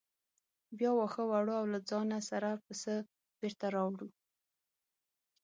بیا 0.77 0.91
واښه 0.95 1.23
وړو 1.29 1.53
او 1.59 1.65
له 1.73 1.79
ځانه 1.89 2.19
سره 2.29 2.49
پسه 2.65 2.93
بېرته 3.39 3.65
راوړو. 3.75 4.07